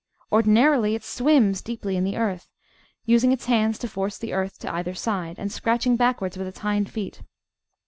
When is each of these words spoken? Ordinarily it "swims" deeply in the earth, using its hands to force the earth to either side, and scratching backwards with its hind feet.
Ordinarily 0.31 0.95
it 0.95 1.03
"swims" 1.03 1.61
deeply 1.61 1.95
in 1.95 2.03
the 2.03 2.17
earth, 2.17 2.49
using 3.05 3.31
its 3.31 3.45
hands 3.45 3.77
to 3.77 3.87
force 3.87 4.17
the 4.17 4.33
earth 4.33 4.57
to 4.61 4.73
either 4.73 4.95
side, 4.95 5.37
and 5.37 5.51
scratching 5.51 5.95
backwards 5.95 6.39
with 6.39 6.47
its 6.47 6.57
hind 6.57 6.89
feet. 6.89 7.21